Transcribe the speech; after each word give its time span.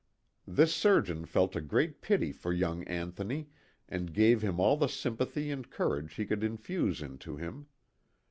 This 0.47 0.73
surgeon 0.73 1.27
felt 1.27 1.55
a 1.55 1.61
great 1.61 2.01
pity 2.01 2.31
for 2.31 2.51
young 2.51 2.83
Anthony 2.85 3.49
and 3.87 4.11
gave 4.15 4.41
him 4.41 4.59
all 4.59 4.75
the 4.75 4.87
sympathy 4.89 5.51
and 5.51 5.69
courage 5.69 6.15
he 6.15 6.25
could 6.25 6.43
infuse 6.43 7.03
into 7.03 7.35
him. 7.37 7.67